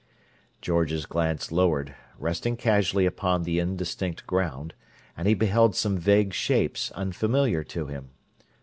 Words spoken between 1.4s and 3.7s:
lowered, resting casually upon the